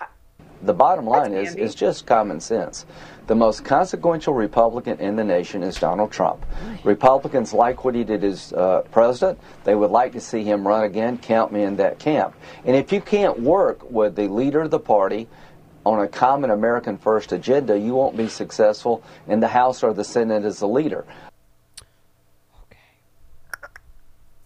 The 0.61 0.73
bottom 0.73 1.05
line 1.05 1.33
is 1.33 1.49
handy. 1.49 1.61
is 1.61 1.75
just 1.75 2.05
common 2.05 2.39
sense. 2.39 2.85
The 3.27 3.35
most 3.35 3.63
consequential 3.63 4.33
Republican 4.33 4.99
in 4.99 5.15
the 5.15 5.23
nation 5.23 5.61
is 5.61 5.75
Donald 5.75 6.11
Trump. 6.11 6.45
Republicans 6.83 7.53
like 7.53 7.85
what 7.85 7.93
he 7.93 8.03
did 8.03 8.23
as 8.23 8.51
uh, 8.53 8.81
president. 8.91 9.39
They 9.63 9.75
would 9.75 9.91
like 9.91 10.13
to 10.13 10.19
see 10.19 10.43
him 10.43 10.67
run 10.67 10.83
again. 10.83 11.19
Count 11.19 11.53
me 11.53 11.61
in 11.61 11.75
that 11.75 11.99
camp. 11.99 12.33
And 12.65 12.75
if 12.75 12.91
you 12.91 13.01
can't 13.01 13.39
work 13.39 13.89
with 13.89 14.15
the 14.15 14.27
leader 14.27 14.61
of 14.61 14.71
the 14.71 14.79
party 14.79 15.27
on 15.85 15.99
a 15.99 16.07
common 16.07 16.49
American 16.49 16.97
first 16.97 17.31
agenda, 17.31 17.77
you 17.77 17.93
won't 17.93 18.17
be 18.17 18.27
successful 18.27 19.03
in 19.27 19.39
the 19.39 19.47
House 19.47 19.83
or 19.83 19.93
the 19.93 20.03
Senate 20.03 20.43
as 20.43 20.61
a 20.61 20.67
leader. 20.67 21.05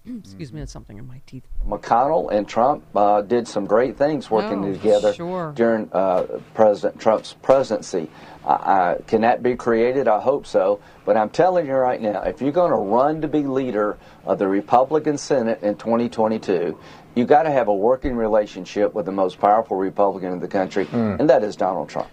Excuse 0.19 0.51
me, 0.51 0.59
that's 0.59 0.71
something 0.71 0.97
in 0.97 1.07
my 1.07 1.21
teeth. 1.25 1.43
McConnell 1.67 2.31
and 2.31 2.47
Trump 2.47 2.83
uh, 2.95 3.21
did 3.21 3.47
some 3.47 3.65
great 3.65 3.97
things 3.97 4.29
working 4.29 4.65
Oh, 4.65 4.73
together 4.73 5.13
sure. 5.13 5.53
during 5.55 5.89
uh, 5.93 6.23
President 6.53 6.99
Trump's 6.99 7.33
presidency. 7.41 8.09
Uh, 8.43 8.47
uh, 8.47 8.97
can 9.07 9.21
that 9.21 9.41
be 9.41 9.55
created? 9.55 10.07
I 10.09 10.19
hope 10.19 10.45
so. 10.45 10.81
But 11.05 11.15
I'm 11.15 11.29
telling 11.29 11.65
you 11.67 11.73
right 11.73 12.01
now, 12.01 12.21
if 12.23 12.41
you're 12.41 12.51
going 12.51 12.71
to 12.71 12.77
run 12.77 13.21
to 13.21 13.27
be 13.27 13.43
leader 13.43 13.97
of 14.25 14.39
the 14.39 14.47
Republican 14.47 15.17
Senate 15.17 15.61
in 15.63 15.75
2022, 15.75 16.77
you 17.15 17.25
got 17.25 17.43
to 17.43 17.51
have 17.51 17.67
a 17.69 17.73
working 17.73 18.15
relationship 18.15 18.93
with 18.93 19.05
the 19.05 19.11
most 19.11 19.39
powerful 19.39 19.77
Republican 19.77 20.33
in 20.33 20.39
the 20.39 20.47
country, 20.47 20.87
and 20.91 21.29
that 21.29 21.43
is 21.43 21.55
Donald 21.55 21.87
Trump. 21.87 22.09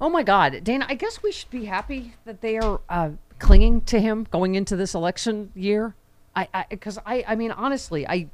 Oh 0.00 0.08
my 0.10 0.24
God, 0.24 0.64
Dana! 0.64 0.84
I 0.88 0.96
guess 0.96 1.22
we 1.22 1.30
should 1.30 1.50
be 1.50 1.64
happy 1.66 2.12
that 2.24 2.40
they 2.40 2.58
are 2.58 2.80
uh, 2.88 3.10
clinging 3.38 3.82
to 3.82 4.00
him 4.00 4.26
going 4.30 4.56
into 4.56 4.74
this 4.74 4.94
election 4.94 5.52
year. 5.54 5.94
I 6.34 6.66
because 6.70 6.98
I, 7.04 7.24
I, 7.26 7.34
mean 7.34 7.50
honestly, 7.50 8.06
I 8.06 8.28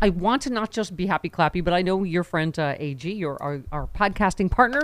I 0.00 0.10
want 0.10 0.42
to 0.42 0.50
not 0.50 0.70
just 0.70 0.96
be 0.96 1.06
happy 1.06 1.28
clappy, 1.28 1.62
but 1.62 1.74
I 1.74 1.82
know 1.82 2.04
your 2.04 2.24
friend 2.24 2.56
uh, 2.58 2.74
Ag, 2.78 3.04
your 3.04 3.42
our, 3.42 3.62
our 3.72 3.86
podcasting 3.88 4.50
partner, 4.50 4.82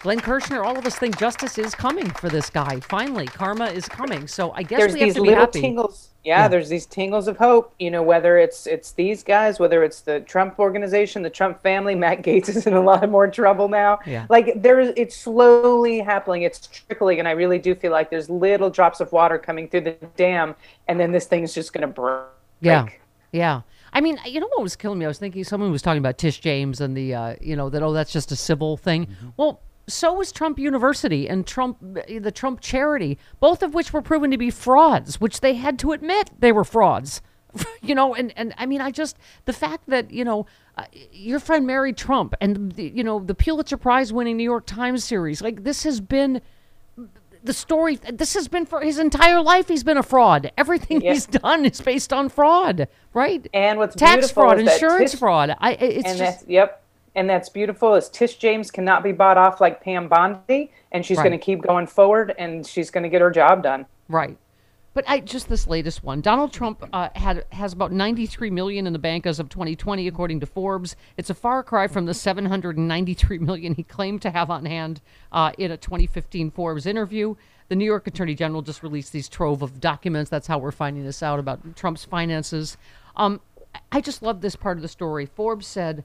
Glenn 0.00 0.20
Kirshner, 0.20 0.64
all 0.64 0.78
of 0.78 0.86
us 0.86 0.94
think 0.96 1.18
justice 1.18 1.58
is 1.58 1.74
coming 1.74 2.08
for 2.10 2.28
this 2.28 2.50
guy. 2.50 2.78
Finally, 2.80 3.26
karma 3.26 3.66
is 3.66 3.88
coming. 3.88 4.28
So 4.28 4.52
I 4.52 4.62
guess 4.62 4.78
there's 4.78 4.92
we 4.94 5.00
have 5.00 5.06
these 5.08 5.14
to 5.16 5.22
be 5.22 5.28
little 5.28 5.44
happy. 5.44 5.60
tingles. 5.60 6.10
Yeah, 6.24 6.46
there's 6.46 6.68
these 6.68 6.86
tingles 6.86 7.26
of 7.26 7.36
hope. 7.36 7.74
You 7.80 7.90
know, 7.90 8.02
whether 8.02 8.38
it's 8.38 8.68
it's 8.68 8.92
these 8.92 9.24
guys, 9.24 9.58
whether 9.58 9.82
it's 9.82 10.02
the 10.02 10.20
Trump 10.20 10.60
organization, 10.60 11.22
the 11.22 11.30
Trump 11.30 11.62
family. 11.64 11.94
Matt 11.96 12.22
Gaetz 12.22 12.48
is 12.48 12.66
in 12.66 12.74
a 12.74 12.80
lot 12.80 13.08
more 13.10 13.26
trouble 13.26 13.68
now. 13.68 13.98
Yeah. 14.06 14.26
Like 14.28 14.62
there's, 14.62 14.92
it's 14.96 15.16
slowly 15.16 15.98
happening. 15.98 16.42
It's 16.42 16.66
trickling, 16.68 17.18
and 17.18 17.26
I 17.26 17.32
really 17.32 17.58
do 17.58 17.74
feel 17.74 17.90
like 17.90 18.08
there's 18.08 18.30
little 18.30 18.70
drops 18.70 19.00
of 19.00 19.10
water 19.10 19.36
coming 19.36 19.68
through 19.68 19.82
the 19.82 19.96
dam, 20.16 20.54
and 20.86 21.00
then 21.00 21.10
this 21.10 21.26
thing's 21.26 21.52
just 21.52 21.72
going 21.72 21.82
to 21.82 21.88
break. 21.88 22.22
Yeah. 22.60 22.86
Yeah. 23.32 23.62
I 23.92 24.00
mean, 24.00 24.18
you 24.26 24.38
know 24.38 24.48
what 24.48 24.62
was 24.62 24.76
killing 24.76 24.98
me? 24.98 25.06
I 25.06 25.08
was 25.08 25.18
thinking 25.18 25.42
someone 25.44 25.72
was 25.72 25.82
talking 25.82 25.98
about 25.98 26.18
Tish 26.18 26.40
James 26.40 26.80
and 26.80 26.96
the, 26.96 27.14
uh, 27.14 27.36
you 27.40 27.56
know, 27.56 27.68
that, 27.70 27.82
oh, 27.82 27.92
that's 27.92 28.12
just 28.12 28.30
a 28.32 28.36
civil 28.36 28.76
thing. 28.76 29.08
Well, 29.36 29.60
so 29.88 30.12
was 30.12 30.30
Trump 30.32 30.58
University 30.58 31.28
and 31.28 31.46
Trump, 31.46 31.78
the 31.80 32.30
Trump 32.32 32.60
charity, 32.60 33.18
both 33.40 33.62
of 33.62 33.74
which 33.74 33.92
were 33.92 34.02
proven 34.02 34.30
to 34.30 34.38
be 34.38 34.50
frauds, 34.50 35.20
which 35.20 35.40
they 35.40 35.54
had 35.54 35.78
to 35.80 35.92
admit 35.92 36.30
they 36.38 36.52
were 36.52 36.64
frauds. 36.64 37.22
you 37.82 37.94
know, 37.94 38.14
and, 38.14 38.32
and 38.36 38.54
I 38.58 38.66
mean, 38.66 38.80
I 38.80 38.90
just, 38.90 39.16
the 39.46 39.52
fact 39.52 39.84
that, 39.88 40.10
you 40.10 40.24
know, 40.24 40.46
uh, 40.76 40.84
your 41.10 41.40
friend 41.40 41.66
Mary 41.66 41.92
Trump 41.92 42.34
and, 42.40 42.72
the, 42.72 42.88
you 42.88 43.02
know, 43.02 43.18
the 43.20 43.34
Pulitzer 43.34 43.78
Prize 43.78 44.12
winning 44.12 44.36
New 44.36 44.44
York 44.44 44.66
Times 44.66 45.02
series, 45.02 45.40
like 45.42 45.64
this 45.64 45.82
has 45.84 46.00
been 46.00 46.40
the 47.44 47.52
story 47.52 47.94
this 48.12 48.34
has 48.34 48.48
been 48.48 48.66
for 48.66 48.80
his 48.80 48.98
entire 48.98 49.40
life 49.40 49.68
he's 49.68 49.84
been 49.84 49.96
a 49.96 50.02
fraud 50.02 50.50
everything 50.58 51.00
Yeah. 51.00 51.12
he's 51.12 51.24
done 51.24 51.64
is 51.64 51.80
based 51.80 52.12
on 52.12 52.28
fraud 52.28 52.88
right 53.14 53.46
And 53.54 53.78
what's 53.78 53.94
tax 53.94 54.30
fraud 54.32 54.58
insurance 54.58 55.12
Tish- 55.12 55.20
fraud 55.20 55.54
i 55.60 55.74
it's 55.74 56.18
just 56.18 56.48
yep. 56.48 56.82
And 57.18 57.28
that's 57.28 57.48
beautiful. 57.48 57.96
Is 57.96 58.08
Tish 58.08 58.36
James 58.36 58.70
cannot 58.70 59.02
be 59.02 59.10
bought 59.10 59.36
off 59.36 59.60
like 59.60 59.82
Pam 59.82 60.06
Bondi, 60.06 60.70
and 60.92 61.04
she's 61.04 61.18
Right. 61.18 61.24
going 61.24 61.36
to 61.36 61.44
keep 61.44 61.62
going 61.62 61.88
forward, 61.88 62.32
and 62.38 62.64
she's 62.64 62.92
going 62.92 63.02
to 63.02 63.08
get 63.08 63.20
her 63.20 63.30
job 63.32 63.64
done. 63.64 63.86
right 64.08 64.38
but 64.94 65.04
i 65.06 65.20
just 65.20 65.48
this 65.50 65.66
latest 65.66 66.02
one 66.02 66.20
donald 66.22 66.50
trump 66.52 66.82
uh, 66.94 67.08
had 67.14 67.44
has 67.52 67.74
about 67.74 67.92
93 67.92 68.48
million 68.50 68.86
in 68.86 68.92
the 68.94 68.98
bank 68.98 69.26
as 69.26 69.38
of 69.38 69.48
2020 69.50 70.08
according 70.08 70.40
to 70.40 70.46
forbes 70.46 70.96
it's 71.18 71.28
a 71.28 71.34
far 71.34 71.62
cry 71.62 71.86
from 71.86 72.06
the 72.06 72.14
793 72.14 73.38
million 73.38 73.74
he 73.74 73.82
claimed 73.82 74.22
to 74.22 74.30
have 74.30 74.50
on 74.50 74.64
hand 74.64 75.00
uh, 75.30 75.52
in 75.58 75.70
a 75.70 75.76
2015 75.76 76.50
forbes 76.50 76.86
interview 76.86 77.34
the 77.68 77.76
new 77.76 77.84
york 77.84 78.06
attorney 78.06 78.34
general 78.34 78.62
just 78.62 78.82
released 78.82 79.12
these 79.12 79.28
trove 79.28 79.60
of 79.60 79.78
documents 79.78 80.30
that's 80.30 80.46
how 80.46 80.56
we're 80.58 80.70
finding 80.72 81.04
this 81.04 81.22
out 81.22 81.38
about 81.38 81.60
trump's 81.76 82.04
finances 82.06 82.78
um, 83.16 83.40
i 83.92 84.00
just 84.00 84.22
love 84.22 84.40
this 84.40 84.56
part 84.56 84.78
of 84.78 84.82
the 84.82 84.88
story 84.88 85.26
forbes 85.26 85.66
said 85.66 86.02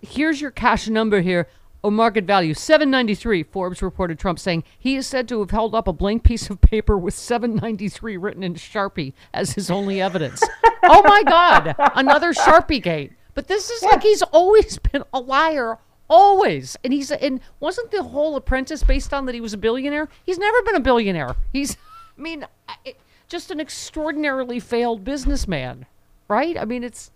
here's 0.00 0.40
your 0.40 0.50
cash 0.50 0.88
number 0.88 1.20
here 1.20 1.48
or 1.82 1.90
market 1.90 2.24
value. 2.24 2.54
793 2.54 3.44
forbes 3.44 3.82
reported 3.82 4.18
trump 4.18 4.38
saying 4.38 4.64
he 4.78 4.96
is 4.96 5.06
said 5.06 5.28
to 5.28 5.40
have 5.40 5.50
held 5.50 5.74
up 5.74 5.86
a 5.86 5.92
blank 5.92 6.24
piece 6.24 6.50
of 6.50 6.60
paper 6.60 6.98
with 6.98 7.14
793 7.14 8.16
written 8.16 8.42
in 8.42 8.54
sharpie 8.54 9.12
as 9.32 9.52
his 9.52 9.70
only 9.70 10.00
evidence. 10.00 10.42
Oh 10.88 11.02
my 11.02 11.24
god 11.24 11.74
another 11.96 12.32
sharpie 12.32 12.80
gate. 12.80 13.12
But 13.34 13.48
this 13.48 13.70
is 13.70 13.82
like 13.82 14.04
he's 14.04 14.22
always 14.22 14.78
been 14.92 15.02
a 15.12 15.18
liar 15.18 15.78
always. 16.08 16.76
And 16.84 16.92
he's 16.92 17.10
and 17.10 17.40
wasn't 17.58 17.90
the 17.90 18.04
whole 18.04 18.36
apprentice 18.36 18.84
based 18.84 19.12
on 19.12 19.26
that 19.26 19.34
he 19.34 19.40
was 19.40 19.52
a 19.52 19.58
billionaire? 19.58 20.08
He's 20.24 20.38
never 20.38 20.62
been 20.62 20.76
a 20.76 20.80
billionaire. 20.80 21.34
He's 21.52 21.76
i 22.16 22.20
mean 22.20 22.46
just 23.26 23.50
an 23.50 23.58
extraordinarily 23.58 24.60
failed 24.60 25.02
businessman 25.02 25.86
right? 26.28 26.58
I 26.58 26.64
mean 26.64 26.84
it's 26.84 27.10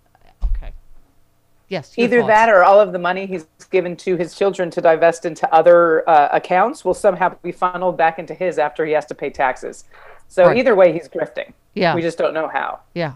yes 1.71 1.95
Either 1.97 2.21
thoughts. 2.21 2.29
that 2.29 2.49
or 2.51 2.63
all 2.63 2.79
of 2.79 2.93
the 2.93 2.99
money 2.99 3.25
he's 3.27 3.47
given 3.71 3.97
to 3.97 4.17
his 4.17 4.35
children 4.35 4.71
to 4.71 4.81
divest 4.83 5.25
into 5.25 5.51
other 5.55 6.07
uh, 6.09 6.29
accounts 6.33 6.85
will 6.85 6.93
somehow 6.95 7.35
be 7.43 7.53
funneled 7.53 7.97
back 7.97 8.19
into 8.19 8.35
his 8.35 8.59
after 8.59 8.85
he 8.85 8.93
has 8.93 9.07
to 9.07 9.15
pay 9.15 9.31
taxes. 9.31 9.85
So 10.29 10.45
Right. 10.45 10.59
either 10.59 10.75
way, 10.77 10.93
he's 10.93 11.09
grifting. 11.09 11.53
Yeah. 11.75 11.95
We 11.95 12.03
just 12.03 12.19
don't 12.19 12.35
know 12.35 12.49
how. 12.49 12.81
Yeah. 12.95 13.15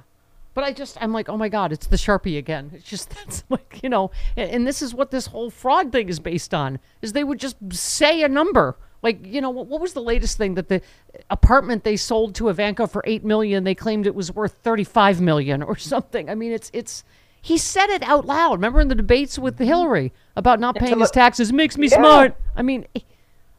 But 0.54 0.64
I 0.64 0.72
just, 0.72 0.96
I'm 1.02 1.12
like, 1.12 1.28
oh 1.28 1.36
my 1.36 1.48
God, 1.48 1.72
it's 1.72 1.88
the 1.88 1.96
Sharpie 1.96 2.38
again. 2.38 2.70
It's 2.74 2.84
just, 2.88 3.10
that's 3.14 3.44
like, 3.50 3.80
you 3.82 3.88
know, 3.88 4.10
and, 4.36 4.66
this 4.66 4.80
is 4.82 4.94
what 4.94 5.10
this 5.10 5.26
whole 5.26 5.50
fraud 5.50 5.92
thing 5.92 6.08
is 6.08 6.20
based 6.20 6.54
on, 6.54 6.78
is 7.02 7.12
they 7.12 7.24
would 7.24 7.40
just 7.40 7.56
say 7.72 8.22
a 8.22 8.28
number. 8.28 8.76
Like, 9.02 9.26
you 9.26 9.40
know, 9.40 9.50
what, 9.50 9.66
what 9.66 9.80
was 9.80 9.92
the 9.92 10.00
latest 10.02 10.38
thing 10.38 10.54
that 10.54 10.68
the 10.68 10.80
apartment 11.28 11.84
they 11.84 11.96
sold 11.96 12.34
to 12.36 12.48
Ivanka 12.48 12.86
for 12.86 13.02
8 13.04 13.24
million, 13.24 13.64
they 13.64 13.74
claimed 13.74 14.06
it 14.06 14.14
was 14.14 14.32
worth 14.32 14.54
35 14.62 15.20
million 15.20 15.62
or 15.62 15.76
something. 15.92 16.30
I 16.30 16.34
mean, 16.34 16.52
it's, 16.52 16.70
it's, 16.72 17.04
he 17.44 17.58
said 17.58 17.90
it 17.90 18.02
out 18.04 18.24
loud. 18.24 18.52
Remember 18.54 18.80
in 18.80 18.88
the 18.88 18.94
debates 18.94 19.38
with 19.38 19.58
Hillary 19.58 20.14
about 20.34 20.60
not 20.60 20.76
paying 20.76 20.98
his 20.98 21.10
taxes 21.10 21.52
makes 21.52 21.76
me 21.76 21.88
Yeah. 21.88 21.98
smart. 21.98 22.36
I 22.56 22.62
mean, 22.62 22.86
eh, 22.96 23.00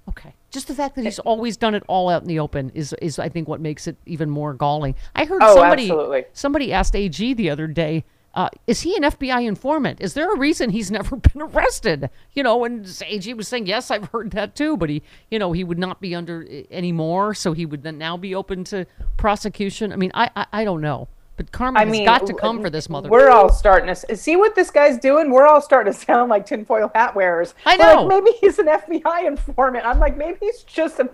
okay. 0.10 0.34
Just 0.50 0.68
the 0.68 0.74
fact 0.74 0.96
that 0.96 1.04
he's 1.06 1.20
always 1.20 1.56
done 1.56 1.76
it 1.76 1.84
all 1.88 2.10
out 2.10 2.24
in 2.24 2.28
the 2.28 2.40
open 2.40 2.72
is, 2.74 2.94
is 3.00 3.20
I 3.20 3.30
think, 3.30 3.48
what 3.48 3.62
makes 3.62 3.86
it 3.86 3.96
even 4.08 4.32
more 4.32 4.56
galling. 4.56 4.96
I 5.16 5.26
heard 5.26 5.44
Oh, 5.44 5.54
somebody 5.54 5.84
absolutely. 5.84 6.26
somebody 6.34 6.74
asked 6.74 6.96
AG 6.96 7.34
the 7.36 7.52
other 7.52 7.68
day, 7.68 8.06
uh, 8.34 8.50
is 8.66 8.82
he 8.82 8.96
an 8.98 9.04
FBI 9.04 9.46
informant? 9.46 10.02
Is 10.02 10.16
there 10.16 10.34
a 10.34 10.38
reason 10.38 10.72
he's 10.72 10.90
never 11.00 11.18
been 11.18 11.44
arrested? 11.44 12.10
You 12.34 12.42
know, 12.42 12.66
and 12.66 12.88
AG 13.06 13.32
was 13.36 13.48
saying, 13.48 13.68
yes, 13.68 13.92
I've 13.92 14.06
heard 14.10 14.32
that 14.32 14.56
too, 14.56 14.78
but 14.78 14.90
he, 14.90 15.04
you 15.30 15.38
know, 15.38 15.52
he 15.52 15.64
would 15.64 15.78
not 15.78 16.02
be 16.02 16.16
under 16.16 16.44
uh, 16.50 16.64
anymore, 16.74 17.36
so 17.36 17.54
he 17.54 17.68
would 17.68 17.84
then 17.84 18.00
now 18.00 18.18
be 18.18 18.34
open 18.34 18.64
to 18.66 18.88
prosecution. 19.16 19.94
I 19.94 19.96
mean, 19.98 20.12
I, 20.16 20.32
I, 20.36 20.46
I 20.52 20.64
don't 20.64 20.82
know, 20.82 21.08
but 21.38 21.52
karma 21.52 21.80
I 21.80 21.86
mean, 21.86 22.08
has 22.08 22.20
got 22.20 22.28
to 22.28 22.34
come 22.34 22.62
for 22.62 22.70
this 22.70 22.90
mother. 22.90 23.10
We're 23.10 23.30
all 23.30 23.50
starting 23.52 23.94
to 23.94 24.16
see 24.16 24.36
what 24.38 24.56
this 24.56 24.72
guy's 24.72 24.98
doing. 24.98 25.32
We're 25.32 25.48
all 25.48 25.62
starting 25.62 25.92
to 25.92 26.00
sound 26.00 26.30
like 26.30 26.46
tinfoil 26.46 26.92
hat 26.96 27.16
wearers. 27.16 27.54
I 27.66 27.76
know. 27.76 28.04
Like, 28.04 28.24
maybe 28.24 28.38
he's 28.40 28.58
an 28.60 28.68
FBI 28.68 29.28
informant. 29.28 29.86
I'm 29.86 30.00
like, 30.00 30.16
maybe 30.16 30.38
he's 30.42 30.64
just 30.64 31.00
a, 31.00 31.10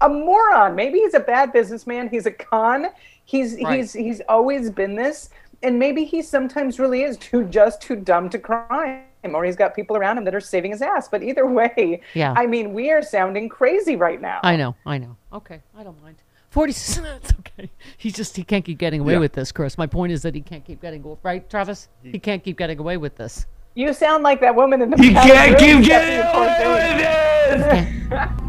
a 0.00 0.08
moron. 0.08 0.74
Maybe 0.74 0.98
he's 1.00 1.14
a 1.14 1.20
bad 1.20 1.52
businessman. 1.52 2.08
He's 2.08 2.26
a 2.26 2.30
con. 2.30 2.86
He's 3.24 3.60
Right. 3.62 3.76
he's 3.78 3.92
he's 3.92 4.20
always 4.28 4.70
been 4.70 4.96
this, 4.96 5.30
and 5.62 5.78
maybe 5.78 6.04
he 6.04 6.22
sometimes 6.22 6.78
really 6.80 7.02
is 7.02 7.16
too 7.18 7.44
just 7.44 7.82
too 7.82 7.96
dumb 7.96 8.30
to 8.30 8.38
crime. 8.38 9.04
Or 9.22 9.44
he's 9.44 9.56
got 9.56 9.74
people 9.76 9.98
around 9.98 10.16
him 10.16 10.24
that 10.24 10.34
are 10.34 10.40
saving 10.40 10.70
his 10.70 10.80
ass. 10.80 11.06
But 11.06 11.22
either 11.22 11.46
way, 11.46 12.00
Yeah. 12.14 12.32
I 12.34 12.46
mean, 12.46 12.72
we 12.72 12.90
are 12.90 13.02
sounding 13.02 13.50
crazy 13.50 13.94
right 13.94 14.18
now. 14.18 14.40
I 14.42 14.56
know, 14.56 14.74
I 14.86 14.96
know. 14.96 15.16
Okay, 15.34 15.60
I 15.76 15.82
don't 15.82 16.02
mind. 16.02 16.16
Forty. 16.50 16.72
That's 17.00 17.32
okay. 17.40 17.70
He 17.96 18.10
just 18.10 18.36
he 18.36 18.42
can't 18.42 18.64
keep 18.64 18.78
getting 18.78 19.00
away 19.00 19.14
Yeah. 19.14 19.18
with 19.20 19.32
this, 19.32 19.52
Chris. 19.52 19.78
My 19.78 19.86
point 19.86 20.12
is 20.12 20.22
that 20.22 20.34
he 20.34 20.40
can't 20.40 20.64
keep 20.64 20.82
getting 20.82 21.02
away 21.04 21.16
right, 21.22 21.48
Travis. 21.48 21.88
He 22.02 22.18
can't 22.18 22.42
keep 22.42 22.58
getting 22.58 22.78
away 22.78 22.96
with 22.96 23.16
this. 23.16 23.46
You 23.74 23.92
sound 23.92 24.24
like 24.24 24.40
that 24.40 24.54
woman 24.54 24.82
in 24.82 24.90
the. 24.90 25.02
You 25.02 25.14
back 25.14 25.26
can't 25.26 25.58
keep 25.58 25.84
getting 25.86 26.18
away 26.20 26.66
with 26.66 26.90
Cortez. 26.90 27.96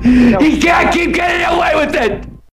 He 0.41 0.60
can't 0.60 0.91
keep 0.93 1.13
getting 1.13 1.46
away 1.46 1.75
with 1.75 1.93
it. 1.96 2.27